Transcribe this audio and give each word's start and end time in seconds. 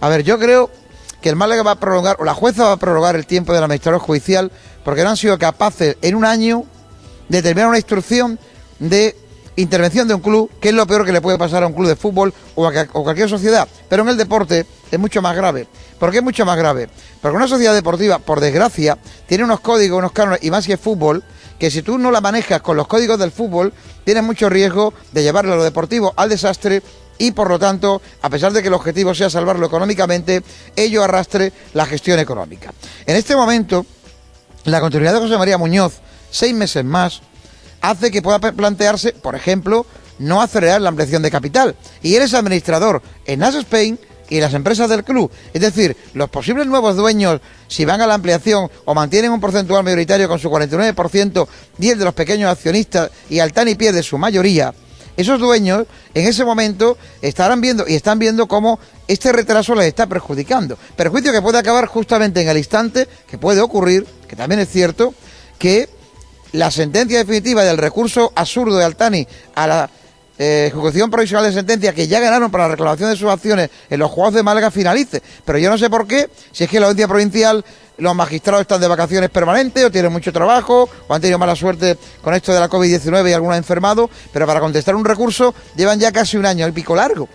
A 0.00 0.08
ver, 0.08 0.22
yo 0.22 0.38
creo 0.38 0.70
que 1.20 1.28
el 1.28 1.36
Málaga 1.36 1.62
va 1.62 1.72
a 1.72 1.80
prolongar, 1.80 2.16
o 2.20 2.24
la 2.24 2.34
jueza 2.34 2.64
va 2.64 2.72
a 2.72 2.76
prolongar 2.76 3.16
el 3.16 3.26
tiempo 3.26 3.52
de 3.52 3.58
la 3.58 3.66
administración 3.66 4.00
judicial, 4.00 4.52
porque 4.84 5.02
no 5.02 5.10
han 5.10 5.16
sido 5.16 5.38
capaces 5.38 5.96
en 6.02 6.14
un 6.14 6.24
año 6.24 6.64
de 7.28 7.42
terminar 7.42 7.68
una 7.68 7.78
instrucción 7.78 8.38
de 8.78 9.16
intervención 9.56 10.06
de 10.06 10.14
un 10.14 10.20
club, 10.20 10.50
que 10.60 10.68
es 10.68 10.74
lo 10.74 10.86
peor 10.86 11.04
que 11.04 11.12
le 11.12 11.20
puede 11.20 11.36
pasar 11.36 11.64
a 11.64 11.66
un 11.66 11.72
club 11.72 11.88
de 11.88 11.96
fútbol 11.96 12.32
o 12.54 12.66
a, 12.66 12.86
cualquier 12.86 13.28
sociedad. 13.28 13.66
Pero 13.88 14.02
en 14.02 14.10
el 14.10 14.16
deporte 14.16 14.66
es 14.90 14.98
mucho 14.98 15.22
más 15.22 15.36
grave. 15.36 15.68
¿Por 15.98 16.10
qué 16.10 16.18
es 16.18 16.24
mucho 16.24 16.44
más 16.44 16.56
grave? 16.56 16.88
Porque 17.20 17.36
una 17.36 17.48
sociedad 17.48 17.74
deportiva, 17.74 18.18
por 18.18 18.40
desgracia, 18.40 18.98
tiene 19.26 19.44
unos 19.44 19.60
códigos, 19.60 19.98
unos 19.98 20.12
cánones, 20.12 20.42
y 20.42 20.50
más 20.50 20.66
que 20.66 20.76
fútbol, 20.76 21.22
que 21.58 21.70
si 21.70 21.82
tú 21.82 21.98
no 21.98 22.10
la 22.10 22.20
manejas 22.20 22.62
con 22.62 22.76
los 22.76 22.86
códigos 22.86 23.18
del 23.18 23.32
fútbol, 23.32 23.72
tienes 24.04 24.22
mucho 24.22 24.48
riesgo 24.48 24.94
de 25.12 25.22
llevarlo 25.22 25.54
a 25.54 25.56
lo 25.56 25.64
deportivo 25.64 26.12
al 26.16 26.28
desastre 26.28 26.82
y 27.18 27.32
por 27.32 27.50
lo 27.50 27.58
tanto, 27.58 28.00
a 28.22 28.30
pesar 28.30 28.52
de 28.52 28.62
que 28.62 28.68
el 28.68 28.74
objetivo 28.74 29.14
sea 29.14 29.28
salvarlo 29.28 29.66
económicamente, 29.66 30.42
ello 30.76 31.02
arrastre 31.02 31.52
la 31.74 31.84
gestión 31.84 32.18
económica. 32.20 32.72
En 33.06 33.16
este 33.16 33.34
momento, 33.34 33.84
la 34.64 34.80
continuidad 34.80 35.14
de 35.14 35.20
José 35.20 35.36
María 35.36 35.58
Muñoz, 35.58 35.94
seis 36.30 36.54
meses 36.54 36.84
más, 36.84 37.20
hace 37.80 38.10
que 38.10 38.22
pueda 38.22 38.38
plantearse, 38.38 39.12
por 39.12 39.34
ejemplo, 39.34 39.84
no 40.18 40.40
acelerar 40.40 40.80
la 40.80 40.88
ampliación 40.90 41.22
de 41.22 41.30
capital. 41.30 41.76
Y 42.02 42.14
él 42.14 42.22
es 42.22 42.34
administrador 42.34 43.02
en 43.24 43.40
Nas 43.40 43.54
Spain 43.56 43.98
y 44.28 44.40
las 44.40 44.54
empresas 44.54 44.88
del 44.88 45.04
club. 45.04 45.30
Es 45.52 45.60
decir, 45.60 45.96
los 46.14 46.28
posibles 46.28 46.66
nuevos 46.66 46.96
dueños, 46.96 47.40
si 47.66 47.84
van 47.84 48.00
a 48.00 48.06
la 48.06 48.14
ampliación 48.14 48.70
o 48.84 48.94
mantienen 48.94 49.32
un 49.32 49.40
porcentual 49.40 49.84
mayoritario 49.84 50.28
con 50.28 50.38
su 50.38 50.50
49% 50.50 51.48
y 51.78 51.90
el 51.90 51.98
de 51.98 52.04
los 52.04 52.14
pequeños 52.14 52.50
accionistas 52.50 53.10
y 53.30 53.38
al 53.38 53.52
tan 53.52 53.68
y 53.68 53.74
pie 53.74 53.92
de 53.92 54.02
su 54.02 54.18
mayoría, 54.18 54.74
esos 55.16 55.40
dueños 55.40 55.84
en 56.14 56.28
ese 56.28 56.44
momento 56.44 56.96
estarán 57.20 57.60
viendo 57.60 57.84
y 57.88 57.94
están 57.94 58.20
viendo 58.20 58.46
cómo 58.46 58.78
este 59.08 59.32
retraso 59.32 59.74
les 59.74 59.86
está 59.86 60.06
perjudicando. 60.06 60.78
Perjuicio 60.96 61.32
que 61.32 61.42
puede 61.42 61.58
acabar 61.58 61.86
justamente 61.86 62.40
en 62.40 62.48
el 62.48 62.56
instante, 62.56 63.08
que 63.26 63.36
puede 63.36 63.60
ocurrir, 63.60 64.06
que 64.28 64.36
también 64.36 64.60
es 64.60 64.68
cierto, 64.68 65.14
que 65.58 65.88
la 66.52 66.70
sentencia 66.70 67.18
definitiva 67.18 67.64
del 67.64 67.78
recurso 67.78 68.32
absurdo 68.36 68.78
de 68.78 68.84
Altani 68.84 69.26
a 69.56 69.66
la 69.66 69.90
eh, 70.38 70.66
ejecución 70.68 71.10
provisional 71.10 71.44
de 71.44 71.52
sentencia 71.52 71.92
que 71.92 72.06
ya 72.06 72.20
ganaron 72.20 72.50
para 72.50 72.64
la 72.64 72.70
reclamación 72.70 73.10
de 73.10 73.16
sus 73.16 73.28
acciones 73.28 73.70
en 73.90 73.98
los 73.98 74.10
juegos 74.10 74.34
de 74.34 74.42
Málaga 74.42 74.70
finalice. 74.70 75.22
Pero 75.44 75.58
yo 75.58 75.70
no 75.70 75.78
sé 75.78 75.90
por 75.90 76.06
qué, 76.06 76.30
si 76.52 76.64
es 76.64 76.70
que 76.70 76.78
la 76.80 76.86
audiencia 76.86 77.08
provincial, 77.08 77.64
los 77.98 78.14
magistrados 78.14 78.62
están 78.62 78.80
de 78.80 78.88
vacaciones 78.88 79.30
permanentes 79.30 79.84
o 79.84 79.90
tienen 79.90 80.12
mucho 80.12 80.32
trabajo 80.32 80.88
o 81.08 81.14
han 81.14 81.20
tenido 81.20 81.38
mala 81.38 81.56
suerte 81.56 81.98
con 82.22 82.34
esto 82.34 82.52
de 82.52 82.60
la 82.60 82.68
COVID-19 82.68 83.28
y 83.28 83.32
algunos 83.32 83.56
enfermado, 83.56 84.08
pero 84.32 84.46
para 84.46 84.60
contestar 84.60 84.94
un 84.94 85.04
recurso 85.04 85.54
llevan 85.76 85.98
ya 85.98 86.12
casi 86.12 86.36
un 86.36 86.46
año, 86.46 86.64
el 86.64 86.72
pico 86.72 86.94
largo. 86.94 87.28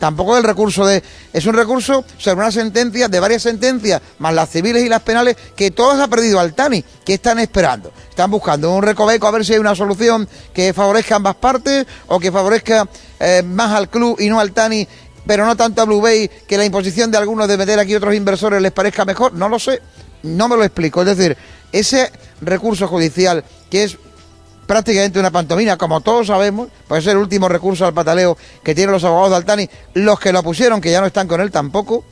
Tampoco 0.00 0.34
es 0.34 0.38
el 0.38 0.48
recurso 0.48 0.86
de. 0.86 1.02
Es 1.30 1.44
un 1.44 1.54
recurso 1.54 2.06
sobre 2.16 2.40
una 2.40 2.50
sentencia, 2.50 3.06
de 3.06 3.20
varias 3.20 3.42
sentencias, 3.42 4.00
más 4.18 4.32
las 4.32 4.48
civiles 4.48 4.82
y 4.82 4.88
las 4.88 5.02
penales, 5.02 5.36
que 5.54 5.70
todas 5.70 6.00
ha 6.00 6.08
perdido 6.08 6.40
Altani. 6.40 6.82
¿Qué 7.04 7.14
están 7.14 7.38
esperando? 7.38 7.92
Están 8.08 8.30
buscando 8.30 8.74
un 8.74 8.82
recoveco 8.82 9.26
a 9.26 9.30
ver 9.30 9.44
si 9.44 9.52
hay 9.52 9.58
una 9.58 9.74
solución 9.74 10.26
que 10.54 10.72
favorezca 10.72 11.16
ambas 11.16 11.34
partes 11.36 11.86
o 12.06 12.18
que 12.18 12.32
favorezca 12.32 12.88
eh, 13.20 13.42
más 13.44 13.72
al 13.72 13.90
club 13.90 14.16
y 14.18 14.30
no 14.30 14.40
al 14.40 14.52
Tani, 14.52 14.88
pero 15.26 15.44
no 15.44 15.54
tanto 15.54 15.82
a 15.82 15.84
Blue 15.84 16.00
Bay, 16.00 16.30
que 16.48 16.56
la 16.56 16.64
imposición 16.64 17.10
de 17.10 17.18
algunos 17.18 17.46
de 17.46 17.58
meter 17.58 17.78
aquí 17.78 17.94
otros 17.94 18.14
inversores 18.14 18.62
les 18.62 18.72
parezca 18.72 19.04
mejor. 19.04 19.34
No 19.34 19.50
lo 19.50 19.58
sé, 19.58 19.82
no 20.22 20.48
me 20.48 20.56
lo 20.56 20.64
explico. 20.64 21.02
Es 21.02 21.14
decir, 21.14 21.36
ese 21.72 22.10
recurso 22.40 22.88
judicial 22.88 23.44
que 23.70 23.84
es 23.84 23.98
prácticamente 24.70 25.18
una 25.18 25.32
pantomina, 25.32 25.76
como 25.76 26.00
todos 26.00 26.28
sabemos, 26.28 26.68
pues 26.86 27.04
es 27.04 27.10
el 27.10 27.16
último 27.16 27.48
recurso 27.48 27.86
al 27.86 27.92
pataleo 27.92 28.38
que 28.62 28.72
tienen 28.72 28.92
los 28.92 29.02
abogados 29.02 29.30
de 29.30 29.36
Altani, 29.38 29.70
los 29.94 30.20
que 30.20 30.32
lo 30.32 30.44
pusieron, 30.44 30.80
que 30.80 30.92
ya 30.92 31.00
no 31.00 31.08
están 31.08 31.26
con 31.26 31.40
él 31.40 31.50
tampoco, 31.50 32.04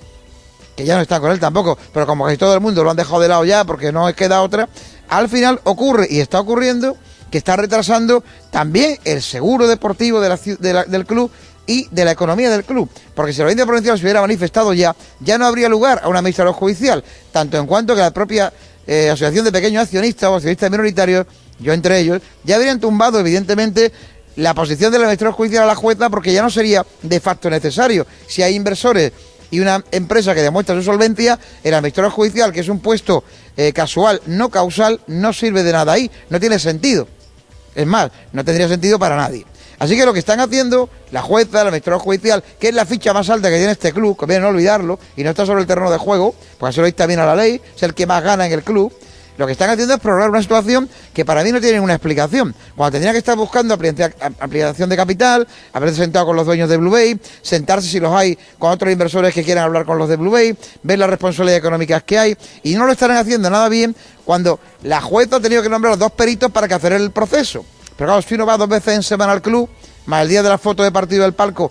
que 0.75 0.85
ya 0.85 0.97
no 0.97 1.03
están 1.03 1.21
con 1.21 1.31
él 1.31 1.39
tampoco, 1.39 1.79
pero 1.95 2.05
como 2.05 2.25
casi 2.25 2.37
todo 2.37 2.55
el 2.55 2.61
mundo 2.61 2.83
lo 2.83 2.91
han 2.91 2.97
dejado 2.97 3.21
de 3.21 3.29
lado 3.29 3.45
ya 3.45 3.65
porque 3.65 3.93
no 3.93 4.13
queda 4.13 4.43
otra, 4.43 4.69
al 5.09 5.29
final 5.29 5.61
ocurre 5.63 6.09
y 6.11 6.19
está 6.19 6.41
ocurriendo 6.41 6.97
que 7.31 7.39
está 7.39 7.55
retrasando 7.55 8.25
también 8.51 8.99
el 9.05 9.23
seguro 9.23 9.69
deportivo 9.69 10.21
del 10.21 11.07
club 11.07 11.31
y 11.65 11.87
de 11.93 12.05
la 12.05 12.11
economía 12.11 12.51
del 12.51 12.65
club. 12.65 12.91
Porque 13.15 13.33
si 13.33 13.39
la 13.39 13.45
audiencia 13.45 13.67
provincial 13.67 13.97
se 13.97 14.03
hubiera 14.03 14.21
manifestado 14.21 14.75
ya, 14.75 14.97
ya 15.21 15.39
no 15.39 15.47
habría 15.47 15.69
lugar 15.69 16.01
a 16.03 16.09
una 16.09 16.19
administración 16.19 16.55
judicial, 16.55 17.05
tanto 17.31 17.57
en 17.57 17.69
cuanto 17.69 17.95
que 17.95 18.01
la 18.01 18.11
propia 18.11 18.53
eh, 18.85 19.11
Asociación 19.11 19.45
de 19.45 19.53
Pequeños 19.53 19.85
Accionistas 19.85 20.29
o 20.29 20.35
Accionistas 20.35 20.69
Minoritarios 20.73 21.25
yo 21.59 21.73
entre 21.73 21.99
ellos, 22.01 22.23
ya 22.45 22.57
habrían 22.57 22.81
tumbado, 22.81 23.19
evidentemente, 23.21 23.93
la 24.37 24.55
posición 24.55 24.93
de 24.93 24.99
la 24.99 25.05
administración 25.05 25.35
judicial 25.35 25.65
a 25.65 25.67
la 25.67 25.75
jueza 25.75 26.09
porque 26.11 26.33
ya 26.33 26.43
no 26.43 26.51
sería 26.51 26.87
de 27.03 27.21
facto 27.21 27.51
necesario. 27.51 28.07
Si 28.29 28.43
hay 28.43 28.55
inversores 28.55 29.13
y 29.51 29.61
una 29.61 29.83
empresa 29.91 30.35
que 30.35 30.43
demuestra 30.43 30.77
su 30.77 30.83
solvencia, 30.83 31.39
el 31.65 31.75
administrador 31.75 32.13
judicial, 32.13 32.53
que 32.53 32.61
es 32.61 32.69
un 32.69 32.81
puesto 32.81 33.25
eh, 33.57 33.73
casual, 33.73 34.21
no 34.27 34.51
causal, 34.51 35.01
no 35.09 35.33
sirve 35.33 35.63
de 35.63 35.73
nada 35.73 35.93
ahí, 35.93 36.11
no 36.31 36.39
tiene 36.39 36.59
sentido. 36.59 37.09
Es 37.75 37.87
más, 37.87 38.11
no 38.33 38.45
tendría 38.45 38.69
sentido 38.69 38.99
para 38.99 39.17
nadie. 39.17 39.45
Así 39.79 39.97
que 39.97 40.05
lo 40.05 40.13
que 40.13 40.19
están 40.19 40.41
haciendo 40.41 40.89
la 41.13 41.23
jueza, 41.23 41.61
el 41.61 41.69
administrador 41.69 42.03
judicial, 42.03 42.43
que 42.59 42.69
es 42.69 42.75
la 42.75 42.85
ficha 42.85 43.13
más 43.13 43.31
alta 43.31 43.49
que 43.49 43.57
tiene 43.57 43.73
este 43.73 43.93
club, 43.93 44.19
que 44.19 44.27
viene 44.27 44.43
no 44.43 44.49
olvidarlo, 44.49 44.99
y 45.17 45.23
no 45.23 45.31
está 45.31 45.47
sobre 45.47 45.61
el 45.61 45.67
terreno 45.67 45.91
de 45.91 45.99
juego, 45.99 46.35
porque 46.59 46.71
así 46.71 46.81
lo 46.81 46.87
dicta 46.87 47.07
bien 47.07 47.21
a 47.21 47.27
la 47.27 47.37
ley, 47.37 47.61
es 47.77 47.83
el 47.83 47.95
que 47.95 48.07
más 48.07 48.23
gana 48.23 48.47
en 48.47 48.53
el 48.53 48.63
club, 48.65 48.93
lo 49.39 49.47
que 49.47 49.53
están 49.53 49.71
haciendo 49.71 49.95
es 49.95 50.01
prorrogar 50.01 50.31
una 50.31 50.43
situación 50.43 50.89
que 51.15 51.25
para 51.25 51.45
mí 51.45 51.53
no 51.53 51.61
tiene 51.61 51.75
ninguna 51.75 51.95
explicación. 51.95 52.55
Cuando 52.77 52.93
tendría 52.93 53.13
que 53.13 53.19
estar 53.19 53.37
buscando 53.37 53.73
ampliación 54.41 54.91
de 54.91 54.97
capital, 54.97 55.47
haberse 55.73 55.97
sentado 55.97 56.27
con 56.27 56.35
los 56.35 56.45
dueños 56.45 56.69
de 56.69 56.77
Blue 56.77 56.91
Bay, 56.91 57.19
sentarse 57.41 57.89
si 57.89 58.01
los 58.01 58.13
hay 58.13 58.37
con 58.59 58.73
otros 58.73 58.93
inversores 58.93 59.33
que 59.33 59.45
quieran 59.45 59.65
hablar 59.65 59.87
con 59.87 59.97
los 59.97 60.09
de 60.09 60.17
Blue 60.17 60.33
Bay, 60.33 60.59
ver 60.83 60.99
las 60.99 61.09
responsabilidades 61.09 61.61
económicas 61.61 62.03
que 62.03 62.19
hay, 62.19 62.37
y 62.65 62.75
no 62.75 62.85
lo 62.85 62.93
estarán 62.93 63.17
haciendo 63.17 63.49
nada 63.49 63.69
bien 63.69 63.95
cuando 64.25 64.59
la 64.83 65.01
jueza 65.01 65.37
ha 65.37 65.41
tenido 65.41 65.63
que 65.63 65.69
nombrar 65.69 65.95
a 65.95 65.97
dos 65.97 66.11
peritos 66.11 66.51
para 66.51 66.67
que 66.67 66.75
hacer 66.75 66.93
el 66.95 67.13
proceso. 67.13 67.65
Pero 67.97 68.09
claro, 68.09 68.23
si 68.23 68.35
uno 68.35 68.45
va 68.45 68.57
dos 68.57 68.69
veces 68.69 68.97
en 68.97 69.05
semana 69.05 69.31
al 69.31 69.41
club, 69.41 69.71
más 70.07 70.23
el 70.23 70.31
día 70.31 70.43
de 70.43 70.49
la 70.49 70.59
foto 70.59 70.83
de 70.83 70.91
partido 70.91 71.23
del 71.23 71.35
palco 71.35 71.71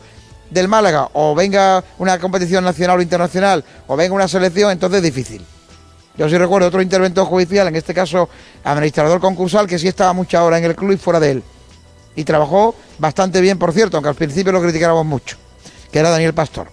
del 0.49 0.69
Málaga, 0.69 1.09
o 1.11 1.35
venga 1.35 1.83
una 1.97 2.17
competición 2.17 2.63
nacional 2.63 2.99
o 2.99 3.01
internacional, 3.01 3.65
o 3.87 3.97
venga 3.97 4.15
una 4.15 4.29
selección, 4.29 4.71
entonces 4.71 4.99
es 4.99 5.03
difícil. 5.03 5.45
Yo 6.17 6.27
sí 6.27 6.37
recuerdo 6.37 6.67
otro 6.67 6.81
interventor 6.81 7.27
judicial, 7.27 7.67
en 7.67 7.75
este 7.75 7.93
caso 7.93 8.27
administrador 8.63 9.19
concursal, 9.21 9.67
que 9.67 9.77
sí 9.77 9.87
estaba 9.87 10.13
mucha 10.13 10.43
hora 10.43 10.57
en 10.57 10.65
el 10.65 10.75
club 10.75 10.93
y 10.93 10.97
fuera 10.97 11.19
de 11.19 11.31
él. 11.31 11.43
Y 12.15 12.23
trabajó 12.23 12.73
bastante 12.97 13.39
bien, 13.39 13.59
por 13.59 13.71
cierto, 13.71 13.97
aunque 13.97 14.09
al 14.09 14.15
principio 14.15 14.51
lo 14.51 14.61
criticáramos 14.61 15.05
mucho, 15.05 15.37
que 15.91 15.99
era 15.99 16.09
Daniel 16.09 16.33
Pastor. 16.33 16.69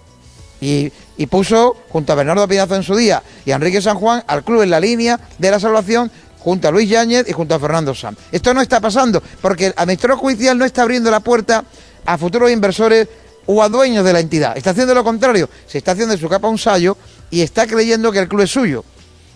Y, 0.59 0.91
puso, 1.29 1.77
junto 1.89 2.11
a 2.11 2.15
Bernardo 2.15 2.47
Pinazo 2.47 2.75
en 2.75 2.81
su 2.81 2.95
día 2.95 3.21
y 3.45 3.51
a 3.51 3.55
Enrique 3.55 3.81
San 3.81 3.97
Juan, 3.99 4.23
al 4.25 4.43
club 4.43 4.63
en 4.63 4.71
la 4.71 4.79
línea 4.79 5.19
de 5.37 5.51
la 5.51 5.59
salvación, 5.59 6.11
junto 6.39 6.67
a 6.67 6.71
Luis 6.71 6.89
Yáñez 6.89 7.29
y 7.29 7.33
junto 7.33 7.53
a 7.53 7.59
Fernando 7.59 7.93
Sam. 7.93 8.15
Esto 8.31 8.51
no 8.51 8.61
está 8.61 8.79
pasando, 8.79 9.21
porque 9.41 9.67
el 9.67 9.73
administrador 9.77 10.17
judicial 10.17 10.57
no 10.57 10.65
está 10.65 10.81
abriendo 10.81 11.11
la 11.11 11.19
puerta 11.19 11.63
a 12.03 12.17
futuros 12.17 12.49
inversores 12.49 13.07
o 13.45 13.61
a 13.61 13.69
dueños 13.69 14.03
de 14.03 14.13
la 14.13 14.19
entidad. 14.21 14.57
Está 14.57 14.71
haciendo 14.71 14.95
lo 14.95 15.03
contrario, 15.03 15.47
se 15.67 15.77
está 15.77 15.91
haciendo 15.91 16.15
de 16.15 16.19
su 16.19 16.27
capa 16.27 16.47
un 16.47 16.57
sallo 16.57 16.97
y 17.29 17.41
está 17.41 17.67
creyendo 17.67 18.11
que 18.11 18.19
el 18.19 18.27
club 18.27 18.41
es 18.41 18.49
suyo 18.49 18.83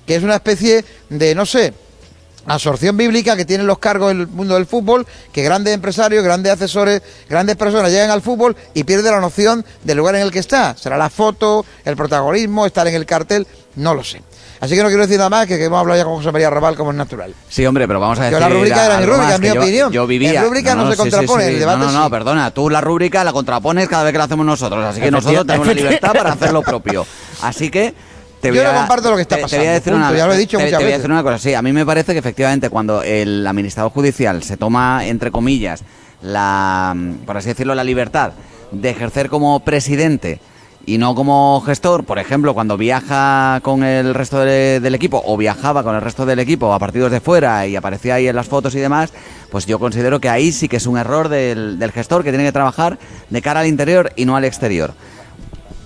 que 0.09 0.15
es 0.15 0.23
una 0.23 0.37
especie 0.37 0.83
de, 1.09 1.35
no 1.35 1.45
sé, 1.45 1.71
absorción 2.47 2.97
bíblica 2.97 3.35
que 3.35 3.45
tienen 3.45 3.67
los 3.67 3.77
cargos 3.77 4.07
del 4.07 4.25
mundo 4.25 4.55
del 4.55 4.65
fútbol, 4.65 5.05
que 5.31 5.43
grandes 5.43 5.71
empresarios, 5.71 6.23
grandes 6.23 6.51
asesores, 6.51 7.03
grandes 7.29 7.55
personas 7.55 7.91
llegan 7.91 8.09
al 8.09 8.23
fútbol 8.23 8.55
y 8.73 8.85
pierden 8.85 9.11
la 9.11 9.21
noción 9.21 9.63
del 9.83 9.97
lugar 9.97 10.15
en 10.15 10.21
el 10.23 10.31
que 10.31 10.39
está. 10.39 10.75
Será 10.75 10.97
la 10.97 11.11
foto, 11.11 11.63
el 11.85 11.95
protagonismo, 11.95 12.65
estar 12.65 12.87
en 12.87 12.95
el 12.95 13.05
cartel, 13.05 13.45
no 13.75 13.93
lo 13.93 14.03
sé. 14.03 14.23
Así 14.59 14.73
que 14.73 14.81
no 14.81 14.87
quiero 14.87 15.03
decir 15.03 15.17
nada 15.17 15.29
más 15.29 15.45
que, 15.45 15.59
que 15.59 15.65
hemos 15.65 15.79
hablado 15.79 15.99
ya 15.99 16.05
con 16.05 16.15
José 16.15 16.31
María 16.31 16.49
Raval 16.49 16.75
como 16.75 16.89
es 16.89 16.97
natural. 16.97 17.35
Sí, 17.47 17.63
hombre, 17.67 17.87
pero 17.87 17.99
vamos 17.99 18.17
a 18.17 18.23
decir... 18.23 18.39
Yo 18.39 18.39
la 18.39 18.49
rúbrica 18.49 18.85
era 18.87 18.97
mi 18.97 19.05
rúbrica, 19.05 19.35
en 19.35 19.41
mi 19.41 19.49
opinión. 19.51 19.91
Yo 19.91 20.07
vivía... 20.07 20.33
La 20.33 20.41
rúbrica 20.41 20.73
no, 20.73 20.89
se 20.89 20.97
contrapone, 20.97 21.49
el 21.49 21.59
debate 21.59 21.85
No, 21.85 21.91
no, 21.91 21.99
no, 21.99 22.09
perdona, 22.09 22.49
tú 22.49 22.67
la 22.67 22.81
rúbrica 22.81 23.23
la 23.23 23.31
contrapones 23.31 23.87
cada 23.87 24.05
vez 24.05 24.11
que 24.11 24.17
la 24.17 24.23
hacemos 24.23 24.43
nosotros, 24.43 24.83
así 24.83 24.99
que 24.99 25.11
nosotros 25.11 25.45
tenemos 25.45 25.67
la 25.67 25.73
libertad 25.73 26.13
para 26.13 26.31
hacer 26.31 26.51
lo 26.51 26.63
propio. 26.63 27.05
Así 27.43 27.69
que 27.69 27.93
yo 28.41 28.63
no 28.63 28.73
comparto 28.73 29.09
lo 29.09 29.15
que 29.15 29.23
está 29.23 29.37
pasando. 29.37 29.49
Te, 29.49 29.57
voy 29.57 29.67
a 29.67 29.71
decir 29.73 29.93
una, 29.93 30.13
ya 30.13 30.27
lo 30.27 30.33
he 30.33 30.37
dicho 30.37 30.57
te, 30.57 30.65
muchas 30.65 30.79
voy 30.79 30.91
a 30.91 30.95
decir 30.95 31.11
una 31.11 31.23
cosa. 31.23 31.37
Sí, 31.37 31.53
a 31.53 31.61
mí 31.61 31.73
me 31.73 31.85
parece 31.85 32.13
que 32.13 32.19
efectivamente 32.19 32.69
cuando 32.69 33.03
el 33.03 33.45
administrador 33.45 33.91
judicial 33.91 34.43
se 34.43 34.57
toma, 34.57 35.05
entre 35.05 35.31
comillas, 35.31 35.83
la, 36.21 36.95
por 37.25 37.37
así 37.37 37.49
decirlo, 37.49 37.75
la 37.75 37.83
libertad 37.83 38.33
de 38.71 38.89
ejercer 38.89 39.29
como 39.29 39.59
presidente 39.61 40.39
y 40.85 40.97
no 40.97 41.13
como 41.13 41.61
gestor, 41.65 42.03
por 42.03 42.17
ejemplo, 42.19 42.53
cuando 42.53 42.77
viaja 42.77 43.59
con 43.61 43.83
el 43.83 44.13
resto 44.13 44.39
del 44.39 44.95
equipo 44.95 45.21
o 45.23 45.37
viajaba 45.37 45.83
con 45.83 45.95
el 45.95 46.01
resto 46.01 46.25
del 46.25 46.39
equipo 46.39 46.73
a 46.73 46.79
partidos 46.79 47.11
de 47.11 47.19
fuera 47.19 47.67
y 47.67 47.75
aparecía 47.75 48.15
ahí 48.15 48.27
en 48.27 48.35
las 48.35 48.47
fotos 48.47 48.73
y 48.75 48.79
demás, 48.79 49.13
pues 49.51 49.65
yo 49.65 49.77
considero 49.77 50.19
que 50.19 50.29
ahí 50.29 50.51
sí 50.51 50.67
que 50.67 50.77
es 50.77 50.87
un 50.87 50.97
error 50.97 51.29
del, 51.29 51.77
del 51.77 51.91
gestor 51.91 52.23
que 52.23 52.31
tiene 52.31 52.45
que 52.45 52.51
trabajar 52.51 52.97
de 53.29 53.41
cara 53.41 53.59
al 53.59 53.67
interior 53.67 54.11
y 54.15 54.25
no 54.25 54.35
al 54.35 54.45
exterior. 54.45 54.93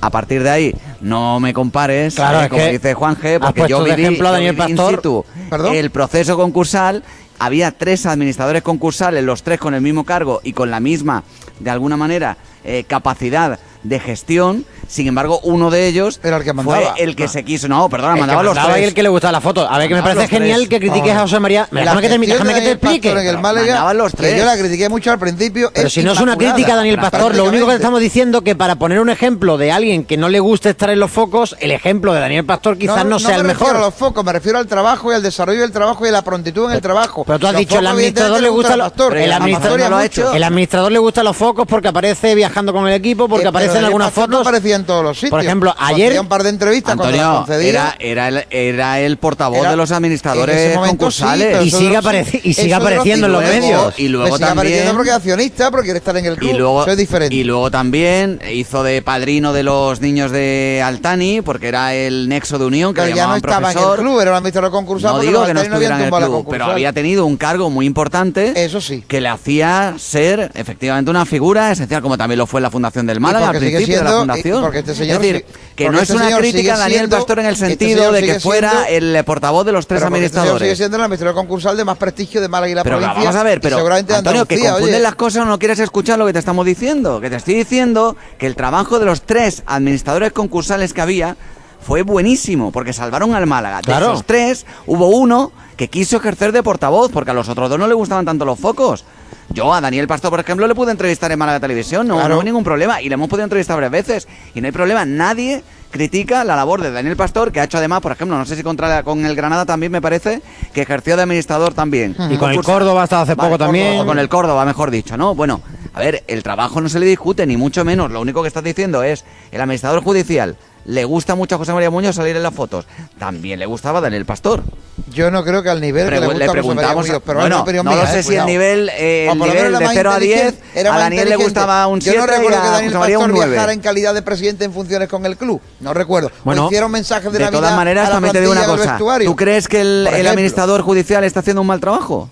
A 0.03 0.09
partir 0.09 0.43
de 0.43 0.49
ahí, 0.49 0.75
no 0.99 1.39
me 1.39 1.53
compares, 1.53 2.15
claro, 2.15 2.41
eh, 2.41 2.49
como 2.49 2.65
dice 2.65 2.93
Juan 2.93 3.15
G, 3.15 3.39
porque 3.39 3.69
yo 3.69 3.81
viví, 3.85 4.01
ejemplo, 4.01 4.33
Daniel 4.33 4.53
Pastor, 4.53 5.25
el 5.73 5.91
proceso 5.91 6.35
concursal. 6.35 7.03
Había 7.39 7.71
tres 7.71 8.05
administradores 8.05 8.63
concursales, 8.63 9.23
los 9.23 9.43
tres 9.43 9.59
con 9.59 9.73
el 9.73 9.79
mismo 9.81 10.03
cargo 10.03 10.41
y 10.43 10.51
con 10.51 10.69
la 10.69 10.81
misma, 10.81 11.23
de 11.59 11.69
alguna 11.69 11.95
manera, 11.95 12.35
eh, 12.65 12.83
capacidad 12.85 13.59
de 13.83 13.99
gestión 13.99 14.65
Sin 14.87 15.07
embargo, 15.07 15.39
uno 15.43 15.69
de 15.71 15.87
ellos 15.87 16.19
Era 16.23 16.37
el 16.37 16.43
que 16.43 16.53
fue 16.53 16.63
mandaba. 16.63 16.95
el 16.97 17.15
que 17.15 17.27
se 17.27 17.43
quiso. 17.43 17.67
No, 17.67 17.89
perdona, 17.89 18.11
El 18.13 18.15
que 18.15 18.21
mandaba 18.21 18.43
los 18.43 18.55
mandaba 18.55 18.73
y 18.77 18.81
tres. 18.81 18.87
el 18.89 18.93
que 18.93 19.03
le 19.03 19.09
gustaba 19.09 19.31
la 19.31 19.41
foto. 19.41 19.67
A 19.69 19.77
ver, 19.77 19.87
que 19.87 19.95
me 19.95 20.01
Mandaba 20.01 20.15
parece 20.21 20.33
los 20.33 20.39
genial 20.41 20.59
tres. 20.67 20.69
que 20.69 20.79
critiques 20.79 21.15
a 21.15 21.19
José 21.21 21.39
María. 21.39 21.67
Déjame 21.71 22.01
que, 22.01 22.09
termine, 22.09 22.33
gestión 22.33 22.47
déjame 22.47 22.53
de 22.53 22.71
que 22.73 22.75
te 22.79 22.85
explique. 22.87 23.09
en 23.11 23.27
el 23.27 23.37
Málaga, 23.39 23.67
mandaban 23.67 23.97
los 23.97 24.11
que 24.11 24.17
tres. 24.17 24.37
yo 24.37 24.45
la 24.45 24.57
critiqué 24.57 24.89
mucho 24.89 25.11
al 25.11 25.19
principio. 25.19 25.71
Pero 25.73 25.89
si 25.89 26.03
no 26.03 26.11
es 26.11 26.17
una 26.19 26.33
inmaculada, 26.33 26.53
crítica, 26.55 26.75
Daniel 26.75 26.97
Pastor, 26.99 27.35
lo 27.35 27.43
único 27.43 27.43
que 27.43 27.43
te 27.43 27.49
prácticamente. 27.49 27.75
estamos 27.75 27.99
diciendo 28.01 28.41
que 28.41 28.55
para 28.55 28.75
poner 28.75 28.99
un 28.99 29.09
ejemplo 29.09 29.57
de 29.57 29.71
alguien 29.71 30.05
que 30.05 30.17
no 30.17 30.29
le 30.29 30.39
gusta 30.39 30.69
estar 30.69 30.89
en 30.89 30.99
los 30.99 31.11
focos, 31.11 31.55
el 31.59 31.71
ejemplo 31.71 32.13
de 32.13 32.19
Daniel 32.19 32.45
Pastor 32.45 32.77
quizás 32.77 33.05
no, 33.05 33.19
sea 33.19 33.35
el 33.37 33.43
me 33.43 33.49
refiero 33.53 33.73
mejor. 33.73 33.83
a 33.83 33.85
los 33.87 33.93
focos, 33.95 34.23
me 34.23 34.33
refiero 34.33 34.59
al 34.59 34.67
trabajo 34.67 35.11
y 35.11 35.15
al 35.15 35.23
desarrollo 35.23 35.61
del 35.61 35.71
trabajo 35.71 36.05
y 36.05 36.09
a 36.09 36.11
la 36.11 36.21
prontitud 36.21 36.65
en 36.69 36.71
el 36.75 36.81
trabajo. 36.81 37.23
Pero 37.25 37.39
tú 37.39 37.47
has 37.47 37.53
Los 37.53 37.59
dicho, 37.59 37.75
el 37.75 37.81
focos, 37.81 37.91
administrador 37.93 38.41
le 38.41 38.47
evidentemente, 38.47 38.55
gusta 38.55 38.73
al 38.73 38.77
lo- 38.79 38.83
Pastor, 38.83 39.11
Pero 39.13 39.25
el 39.25 39.31
a 39.31 39.35
administrador 39.37 39.79
Pastor 39.79 39.89
no 39.91 39.95
lo 39.95 39.99
ha 39.99 40.03
mucho. 40.05 40.21
hecho. 40.21 40.33
El 40.33 40.43
administrador 40.43 40.91
le 40.91 40.99
gustan 40.99 41.25
los 41.25 41.37
focos 41.37 41.65
porque 41.67 41.87
aparece 41.87 42.35
viajando 42.35 42.73
con 42.73 42.87
el 42.87 42.93
equipo, 42.93 43.27
porque 43.27 43.45
Eh, 43.45 43.49
aparece 43.49 43.69
en 43.69 43.73
Daniel 43.75 43.85
algunas 43.87 44.07
Pastor 44.09 44.23
fotos. 44.25 44.43
En 44.75 44.85
todos 44.85 45.03
los 45.03 45.15
sitios. 45.17 45.31
Por 45.31 45.41
ejemplo, 45.41 45.73
ayer- 45.77 46.19
un 46.19 46.27
par 46.27 46.43
de 46.43 46.49
entrevistas 46.49 46.95
cuando 46.95 47.15
Antonio, 47.17 47.37
concedía. 47.45 47.69
era, 47.69 47.95
era, 47.99 48.27
el, 48.27 48.45
era 48.49 48.99
el 48.99 49.17
portavoz 49.17 49.59
Era- 49.59 49.71
de 49.71 49.77
los 49.77 49.89
en 49.91 49.97
administradores 49.97 50.75
momento 50.75 51.11
sí, 51.11 51.21
concursales. 51.21 51.47
pero 51.51 51.63
Y 51.63 51.71
sigue 51.71 52.01
los- 52.01 52.45
y 52.45 52.53
sigue 52.53 52.73
apareciendo 52.73 53.25
en 53.27 53.31
los 53.33 53.41
luego- 53.43 53.59
medios. 53.59 53.93
Y 53.97 54.07
luego 54.07 54.37
sigue 54.37 54.49
apareciendo 54.49 54.85
también- 54.91 54.95
porque 54.95 55.09
es 55.09 55.15
accionista, 55.15 55.71
porque 55.71 55.85
quiere 55.85 55.97
estar 55.99 56.17
en 56.17 56.25
el 56.25 56.35
club. 56.37 56.51
Y 56.51 56.57
luego, 56.57 56.81
eso 56.83 56.91
es 56.91 56.97
diferente. 56.97 57.35
y 57.35 57.43
luego 57.43 57.71
también 57.71 58.39
hizo 58.51 58.83
de 58.83 59.01
padrino 59.01 59.53
de 59.53 59.63
los 59.63 60.01
niños 60.01 60.31
de 60.31 60.81
Altani, 60.83 61.41
porque 61.41 61.67
era 61.67 61.93
el 61.93 62.27
nexo 62.29 62.57
de 62.59 62.65
unión, 62.65 62.93
que 62.93 63.01
pero 63.01 63.09
le 63.09 63.15
ya 63.15 63.23
no 63.27 63.33
llamaban 63.35 63.37
estaba 63.37 63.67
en 63.69 63.73
profesor. 63.73 63.99
el 63.99 64.05
club, 64.05 64.19
era 64.19 64.31
un 64.31 64.37
administrador 64.37 64.71
concursal. 64.71 65.13
no 65.13 65.19
digo 65.19 65.45
que 65.45 65.53
no 65.53 65.61
estuviera 65.61 65.95
en 65.97 66.01
el 66.03 66.09
club, 66.11 66.47
pero 66.49 66.65
había 66.65 66.93
tenido 66.93 67.25
un 67.25 67.37
cargo 67.37 67.69
muy 67.69 67.85
importante 67.85 68.53
Eso 68.55 68.81
sí. 68.81 69.03
que 69.07 69.21
le 69.21 69.29
hacía 69.29 69.95
ser 69.97 70.51
efectivamente 70.55 71.09
una 71.11 71.25
figura 71.25 71.71
esencial, 71.71 72.01
como 72.01 72.17
también 72.17 72.37
lo 72.37 72.47
fue 72.47 72.59
en 72.59 72.63
la 72.63 72.71
fundación 72.71 73.05
del 73.05 73.19
Málaga 73.19 73.49
al 73.49 73.57
principio 73.57 73.97
de 73.97 74.03
la 74.03 74.09
siendo- 74.09 74.19
fundación. 74.19 74.62
Porque 74.63 74.79
este 74.79 74.95
señor 74.95 75.23
es 75.23 75.31
decir, 75.31 75.45
que 75.75 75.89
no 75.89 75.99
este 75.99 76.03
es 76.03 76.09
una 76.11 76.25
señor 76.25 76.39
crítica 76.41 76.73
a 76.75 76.77
Daniel 76.77 76.99
siendo- 76.99 77.17
Pastor 77.17 77.39
en 77.39 77.45
el 77.45 77.53
este 77.53 77.67
sentido 77.67 77.97
señor 77.99 78.13
de 78.13 78.21
que 78.23 78.39
fuera 78.39 78.85
siendo- 78.87 79.17
el 79.17 79.23
portavoz 79.25 79.65
de 79.65 79.71
los 79.71 79.87
tres 79.87 80.01
este 80.01 80.07
administradores. 80.07 80.61
sigue 80.61 80.75
siendo 80.75 80.97
el 80.97 81.03
administrador 81.03 81.35
concursal 81.35 81.77
de 81.77 81.85
más 81.85 81.97
prestigio 81.97 82.41
de 82.41 82.47
Málaga 82.47 82.71
y 82.71 82.75
la 82.75 82.83
Pero 82.83 82.97
provincia. 82.97 83.19
vamos 83.23 83.35
a 83.35 83.43
ver, 83.43 83.61
pero 83.61 83.77
Antonio, 83.93 84.45
que 84.45 84.59
confunden 84.59 85.03
las 85.03 85.15
cosas 85.15 85.43
o 85.43 85.45
no 85.45 85.59
quieres 85.59 85.79
escuchar 85.79 86.19
lo 86.19 86.25
que 86.25 86.33
te 86.33 86.39
estamos 86.39 86.65
diciendo. 86.65 87.19
Que 87.21 87.29
te 87.29 87.35
estoy 87.37 87.53
diciendo 87.55 88.15
que 88.37 88.45
el 88.47 88.55
trabajo 88.55 88.99
de 88.99 89.05
los 89.05 89.21
tres 89.23 89.63
administradores 89.65 90.31
concursales 90.31 90.93
que 90.93 91.01
había 91.01 91.35
fue 91.83 92.01
buenísimo, 92.01 92.71
porque 92.71 92.93
salvaron 92.93 93.35
al 93.35 93.45
Málaga. 93.45 93.81
Claro. 93.81 94.07
De 94.07 94.13
esos 94.13 94.25
tres, 94.25 94.65
hubo 94.87 95.07
uno 95.07 95.51
que 95.77 95.89
quiso 95.89 96.17
ejercer 96.17 96.51
de 96.51 96.63
portavoz, 96.63 97.11
porque 97.11 97.31
a 97.31 97.33
los 97.33 97.49
otros 97.49 97.69
dos 97.69 97.79
no 97.79 97.87
le 97.87 97.93
gustaban 97.93 98.25
tanto 98.25 98.45
los 98.45 98.59
focos. 98.59 99.05
Yo 99.49 99.73
a 99.73 99.81
Daniel 99.81 100.07
Pastor, 100.07 100.29
por 100.31 100.39
ejemplo, 100.39 100.67
le 100.67 100.73
pude 100.73 100.91
entrevistar 100.91 101.31
en 101.31 101.37
Málaga 101.39 101.59
Televisión, 101.59 102.07
no, 102.07 102.15
Claro. 102.15 102.29
no 102.29 102.35
hubo 102.35 102.43
ningún 102.43 102.63
problema, 102.63 103.01
y 103.01 103.09
le 103.09 103.15
hemos 103.15 103.29
podido 103.29 103.43
entrevistar 103.43 103.75
varias 103.75 103.91
veces, 103.91 104.27
y 104.55 104.61
no 104.61 104.67
hay 104.67 104.71
problema, 104.71 105.05
nadie 105.05 105.63
critica 105.91 106.43
la 106.43 106.55
labor 106.55 106.81
de 106.81 106.91
Daniel 106.91 107.15
Pastor, 107.15 107.51
que 107.51 107.59
ha 107.59 107.65
hecho 107.65 107.77
además, 107.77 108.01
por 108.01 108.11
ejemplo, 108.13 108.35
no 108.37 108.45
sé 108.45 108.55
si 108.55 108.63
contra 108.63 108.87
la- 108.87 109.03
con 109.03 109.23
el 109.25 109.35
Granada 109.35 109.65
también 109.65 109.91
me 109.91 110.01
parece, 110.01 110.41
que 110.73 110.81
ejerció 110.81 111.15
de 111.17 111.23
administrador 111.23 111.73
también. 111.75 112.15
Y 112.31 112.37
con 112.37 112.51
el. 112.51 112.63
Córdoba 112.63 113.03
hasta 113.03 113.21
hace 113.21 113.35
Vale, 113.35 113.49
poco 113.49 113.59
también. 113.59 113.99
O 113.99 114.05
con 114.05 114.17
el 114.17 114.27
Córdoba, 114.27 114.65
mejor 114.65 114.89
dicho, 114.89 115.17
¿no? 115.17 115.35
Bueno, 115.35 115.61
a 115.93 115.99
ver, 115.99 116.23
el 116.27 116.41
trabajo 116.41 116.81
no 116.81 116.89
se 116.89 116.99
le 116.99 117.05
discute, 117.05 117.45
ni 117.45 117.57
mucho 117.57 117.85
menos. 117.85 118.09
Lo 118.09 118.21
único 118.21 118.41
que 118.41 118.47
estás 118.47 118.63
diciendo 118.63 119.03
es, 119.03 119.23
el 119.51 119.61
administrador 119.61 120.01
judicial 120.03 120.55
le 120.85 121.05
gusta 121.05 121.35
mucho 121.35 121.55
a 121.55 121.57
José 121.57 121.73
María 121.73 121.89
Muñoz 121.89 122.15
salir 122.15 122.35
en 122.35 122.43
las 122.43 122.53
fotos. 122.53 122.85
También 123.17 123.59
le 123.59 123.65
gustaba 123.65 124.01
Daniel 124.01 124.25
Pastor. 124.25 124.63
Yo 125.11 125.31
no 125.31 125.43
creo 125.43 125.63
que 125.63 125.69
al 125.69 125.81
nivel 125.81 126.09
que 126.09 126.15
Pregu- 126.15 126.19
le 126.19 126.25
gusta 126.27 126.39
le 126.39 126.47
María 126.47 126.51
preguntamos, 126.53 127.07
Muñoz, 127.07 127.21
pero 127.25 127.39
bueno, 127.39 127.65
no 127.83 127.91
mía, 127.91 128.07
sé 128.07 128.19
eh, 128.19 128.23
si 128.23 128.35
el 128.35 128.45
nivel, 128.45 128.89
eh, 128.89 129.29
el 129.31 129.39
de 129.39 129.57
era 129.57 129.79
más 129.79 129.91
0 129.93 130.11
a 130.11 130.19
10, 130.19 130.37
inteligente, 130.37 130.79
era 130.79 130.95
a 130.95 130.99
Daniel 130.99 131.29
le 131.29 131.35
gustaba 131.35 131.87
un 131.87 132.01
7 132.01 132.15
Yo 132.15 132.21
no 132.21 132.27
recuerdo 132.27 132.61
que 132.61 132.67
Daniel 132.67 132.93
Pastor 132.93 133.29
9. 133.31 133.49
viajara 133.51 133.73
en 133.73 133.79
calidad 133.79 134.13
de 134.13 134.21
presidente 134.21 134.65
en 134.65 134.73
funciones 134.73 135.07
con 135.07 135.25
el 135.25 135.37
club. 135.37 135.61
No 135.79 135.93
recuerdo. 135.93 136.31
Bueno, 136.43 136.65
o 136.65 136.67
hicieron 136.67 136.91
mensajes 136.91 137.31
de, 137.31 137.37
De 137.39 137.45
Navidad 137.45 137.59
todas 137.59 137.75
maneras, 137.75 138.05
a 138.05 138.09
la 138.09 138.15
también 138.15 138.33
te 138.33 138.41
digo 138.41 138.51
una 138.51 138.65
cosa. 138.65 138.97
¿Tú 138.97 139.35
crees 139.35 139.67
que 139.67 139.81
el, 139.81 140.27
administrador 140.27 140.81
judicial 140.81 141.23
está 141.23 141.39
haciendo 141.39 141.61
un 141.61 141.67
mal 141.67 141.79
trabajo? 141.79 142.29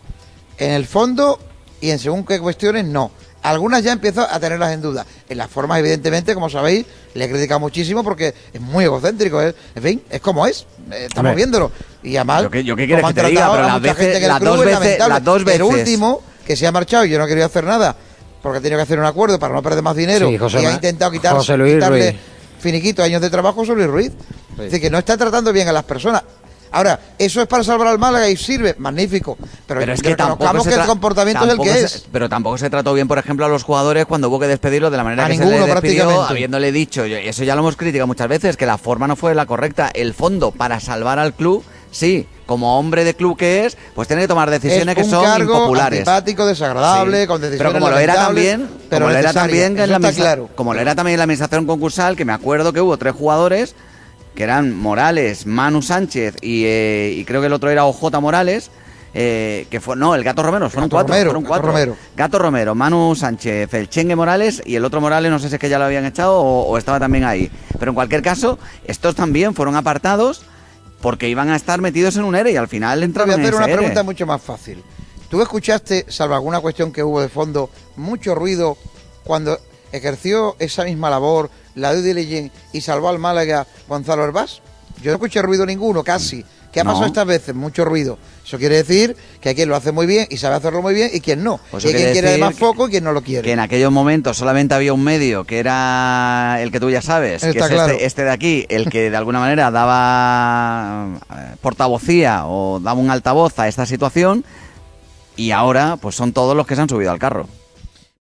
En 0.57 0.71
el 0.71 0.85
fondo 0.85 1.39
y 1.79 1.89
en 1.89 1.99
según 1.99 2.25
qué 2.25 2.39
cuestiones, 2.39 2.85
no. 2.85 3.11
Algunas 3.43 3.83
ya 3.83 3.91
empiezo 3.93 4.21
a 4.21 4.39
tenerlas 4.39 4.71
en 4.73 4.81
duda. 4.81 5.05
En 5.27 5.37
las 5.37 5.49
formas, 5.49 5.79
evidentemente, 5.79 6.33
como 6.33 6.49
sabéis, 6.49 6.85
le 7.15 7.25
he 7.25 7.29
criticado 7.29 7.59
muchísimo 7.59 8.03
porque 8.03 8.33
es 8.53 8.61
muy 8.61 8.85
egocéntrico. 8.85 9.41
¿eh? 9.41 9.55
En 9.75 9.83
fin, 9.83 10.01
es 10.09 10.21
como 10.21 10.45
es. 10.45 10.65
Eh, 10.91 11.05
Estamos 11.09 11.35
viéndolo. 11.35 11.71
Y 12.03 12.15
además, 12.17 12.43
Yo 12.43 12.51
qué- 12.51 12.63
yo 12.63 12.75
qué 12.75 12.85
quieres 12.85 13.05
que 13.05 13.13
te 13.13 13.21
diga, 13.27 13.31
tratado 13.41 13.53
pero 13.53 13.63
a 13.63 13.67
las 13.67 13.81
veces- 13.81 13.97
dos 13.97 14.59
es 14.59 14.65
veces- 14.65 14.73
lamentable. 14.79 15.13
las 15.13 15.23
dos 15.23 15.41
El 15.47 15.63
último, 15.63 16.21
que 16.45 16.55
se 16.55 16.67
ha 16.67 16.71
marchado 16.71 17.05
y 17.05 17.09
yo 17.09 17.17
no 17.19 17.27
quería 17.27 17.45
hacer 17.45 17.63
nada 17.63 17.95
porque 18.41 18.57
he 18.59 18.61
tenido 18.61 18.77
que 18.77 18.83
hacer 18.83 18.99
un 18.99 19.05
acuerdo 19.05 19.37
para 19.39 19.53
no 19.53 19.61
perder 19.61 19.83
más 19.83 19.95
dinero 19.95 20.27
Sí, 20.29 20.37
José 20.37 20.61
y 20.61 20.65
ha 20.65 20.71
intentado 20.71 21.11
quitar, 21.11 21.33
Luis 21.33 21.73
quitarle 21.75 22.11
Ruiz. 22.11 22.21
finiquito 22.59 23.03
años 23.03 23.21
de 23.21 23.29
trabajo 23.29 23.65
sobre 23.65 23.87
Ruiz. 23.87 24.11
Es 24.51 24.57
decir, 24.65 24.81
que 24.81 24.89
no 24.89 24.97
está 24.99 25.17
tratando 25.17 25.51
bien 25.53 25.67
a 25.67 25.71
las 25.71 25.83
personas. 25.83 26.23
Ahora, 26.71 26.99
eso 27.17 27.41
es 27.41 27.47
para 27.47 27.63
salvar 27.63 27.87
al 27.87 27.99
Málaga 27.99 28.29
y 28.29 28.37
sirve, 28.37 28.75
magnífico. 28.77 29.37
Pero, 29.67 29.79
Pero 29.81 29.93
es 29.93 30.01
que 30.01 30.15
tampoco 30.15 30.63
se 30.63 30.69
que 30.69 30.75
el 30.75 30.85
comportamiento 30.85 31.43
es 31.45 31.51
el 31.51 31.59
que 31.59 31.69
se- 31.73 31.83
es. 31.83 32.05
Pero 32.11 32.29
tampoco 32.29 32.57
se 32.57 32.69
trató 32.69 32.93
bien, 32.93 33.07
por 33.07 33.17
ejemplo, 33.17 33.45
a 33.45 33.49
los 33.49 33.63
jugadores 33.63 34.05
cuando 34.05 34.29
hubo 34.29 34.39
que 34.39 34.47
despedirlos 34.47 34.89
de 34.91 34.97
la 34.97 35.03
manera 35.03 35.25
A 35.25 35.27
que 35.27 35.33
ninguno, 35.33 35.51
se 35.51 35.65
les 35.65 35.73
despidió, 35.75 36.23
habiéndole 36.23 36.71
dicho, 36.71 37.05
y 37.05 37.13
eso 37.13 37.43
ya 37.43 37.55
lo 37.55 37.61
hemos 37.61 37.75
criticado 37.75 38.07
muchas 38.07 38.27
veces, 38.29 38.55
que 38.57 38.65
la 38.65 38.77
forma 38.77 39.07
no 39.07 39.15
fue 39.15 39.35
la 39.35 39.45
correcta. 39.45 39.89
El 39.93 40.13
fondo 40.13 40.51
para 40.51 40.79
salvar 40.79 41.19
al 41.19 41.33
club, 41.33 41.63
sí, 41.91 42.25
como 42.45 42.79
hombre 42.79 43.03
de 43.03 43.13
club 43.15 43.37
que 43.37 43.65
es, 43.65 43.77
pues 43.93 44.07
tiene 44.07 44.23
que 44.23 44.27
tomar 44.29 44.49
decisiones 44.49 44.97
es 44.97 45.03
que 45.03 45.09
son 45.09 45.23
cargo 45.25 45.53
impopulares. 45.53 45.99
antipático, 45.99 46.45
desagradable, 46.45 47.21
Sí. 47.21 47.27
con 47.27 47.41
decisiones 47.41 47.71
pero 47.71 47.79
como 47.79 47.91
lo 47.91 47.99
era 47.99 48.15
también 48.15 48.69
pero 48.89 49.05
como 49.05 49.13
lo 49.13 49.19
era 49.19 49.31
también 49.33 49.79
en 49.79 49.89
la 49.89 50.11
claro. 50.11 50.49
como 50.55 50.73
lo 50.73 50.79
era 50.81 50.93
también 50.95 51.13
en 51.13 51.19
la 51.19 51.23
administración 51.23 51.65
concursal 51.65 52.17
que 52.17 52.25
me 52.25 52.33
acuerdo 52.33 52.73
que 52.73 52.81
hubo 52.81 52.97
tres 52.97 53.13
jugadores 53.13 53.73
que 54.35 54.43
eran 54.43 54.75
Morales 54.75 55.45
Manu 55.45 55.81
Sánchez 55.81 56.35
y, 56.41 56.63
eh, 56.65 57.13
y 57.17 57.25
creo 57.25 57.41
que 57.41 57.47
el 57.47 57.53
otro 57.53 57.69
era 57.69 57.85
OJ 57.85 58.19
Morales 58.21 58.71
eh, 59.13 59.67
que 59.69 59.81
fue 59.81 59.95
no 59.97 60.15
el 60.15 60.23
Gato 60.23 60.41
Romero 60.41 60.69
fueron 60.69 60.87
Gato 60.87 60.95
cuatro 60.95 61.13
Romero, 61.13 61.29
fueron 61.31 61.43
Gato 61.43 61.49
cuatro 61.49 61.67
Romero. 61.71 61.95
Gato 62.15 62.39
Romero 62.39 62.75
Manu 62.75 63.13
Sánchez 63.15 63.73
el 63.73 63.89
Chengue 63.89 64.15
Morales 64.15 64.61
y 64.65 64.75
el 64.75 64.85
otro 64.85 65.01
Morales 65.01 65.29
no 65.31 65.37
sé 65.39 65.49
si 65.49 65.55
es 65.55 65.59
que 65.59 65.67
ya 65.67 65.77
lo 65.79 65.83
habían 65.85 66.05
echado 66.05 66.39
o, 66.39 66.63
o 66.69 66.77
estaba 66.77 66.99
también 66.99 67.25
ahí 67.25 67.51
pero 67.77 67.91
en 67.91 67.95
cualquier 67.95 68.21
caso 68.21 68.57
estos 68.85 69.15
también 69.15 69.53
fueron 69.53 69.75
apartados 69.75 70.43
porque 71.01 71.27
iban 71.27 71.49
a 71.49 71.55
estar 71.55 71.81
metidos 71.81 72.15
en 72.15 72.23
un 72.23 72.35
ERE 72.35 72.51
y 72.51 72.55
al 72.57 72.67
final 72.67 72.99
Te 72.99 73.05
voy 73.05 73.05
entraron 73.05 73.31
a 73.31 73.35
hacer 73.43 73.55
una 73.55 73.65
ERE. 73.65 73.75
pregunta 73.77 74.03
mucho 74.03 74.25
más 74.27 74.39
fácil. 74.41 74.83
¿Tú 75.29 75.41
escuchaste, 75.41 76.05
salvo 76.09 76.35
alguna 76.35 76.59
cuestión 76.59 76.91
que 76.91 77.01
hubo 77.03 77.19
de 77.21 77.27
fondo, 77.27 77.71
mucho 77.95 78.35
ruido 78.35 78.77
cuando 79.23 79.57
ejerció 79.91 80.55
esa 80.59 80.83
misma 80.83 81.09
labor, 81.09 81.49
la 81.75 81.93
due 81.93 82.01
diligence, 82.01 82.51
y 82.73 82.81
salvó 82.81 83.09
al 83.09 83.19
Málaga 83.19 83.67
Gonzalo 83.87 84.23
Herbás? 84.23 84.61
Yo 85.01 85.11
no 85.11 85.15
escuché 85.15 85.41
ruido 85.41 85.65
ninguno, 85.65 86.03
casi. 86.03 86.45
¿Qué 86.71 86.79
ha 86.79 86.83
No. 86.85 86.91
pasado 86.91 87.07
estas 87.07 87.25
veces? 87.27 87.53
Mucho 87.53 87.83
ruido. 87.83 88.17
Eso 88.45 88.57
quiere 88.57 88.77
decir 88.77 89.17
que 89.41 89.49
hay 89.49 89.55
quien 89.55 89.67
lo 89.67 89.75
hace 89.75 89.91
muy 89.91 90.05
bien 90.05 90.25
y 90.29 90.37
sabe 90.37 90.55
hacerlo 90.55 90.81
muy 90.81 90.93
bien 90.93 91.09
y 91.13 91.19
quien 91.19 91.43
no. 91.43 91.59
Pues 91.69 91.83
y 91.83 91.87
hay 91.89 91.93
quien 91.95 92.11
quiere 92.13 92.29
además 92.29 92.55
foco 92.55 92.87
y 92.87 92.91
quien 92.91 93.03
no 93.03 93.11
lo 93.11 93.21
quiere. 93.21 93.43
que 93.43 93.51
en 93.51 93.59
aquellos 93.59 93.91
momentos 93.91 94.37
solamente 94.37 94.73
había 94.73 94.93
un 94.93 95.03
medio 95.03 95.43
que 95.43 95.59
era 95.59 96.59
el 96.61 96.71
que 96.71 96.79
tú 96.79 96.89
ya 96.89 97.01
sabes, 97.01 97.41
que 97.41 97.49
es 97.49 97.55
claro. 97.55 97.91
este, 97.91 98.05
este 98.05 98.23
de 98.23 98.31
aquí, 98.31 98.65
el 98.69 98.89
que 98.89 99.09
de 99.09 99.17
alguna 99.17 99.39
manera 99.39 99.69
daba 99.69 101.19
eh, 101.35 101.55
portavocía 101.61 102.45
o 102.47 102.79
daba 102.79 102.99
un 102.99 103.09
altavoz 103.09 103.57
a 103.59 103.67
esta 103.67 103.85
situación 103.85 104.45
y 105.35 105.51
ahora 105.51 105.97
pues 105.99 106.15
son 106.15 106.31
todos 106.31 106.55
los 106.55 106.65
que 106.65 106.75
se 106.75 106.81
han 106.83 106.89
subido 106.89 107.11
al 107.11 107.19
carro. 107.19 107.47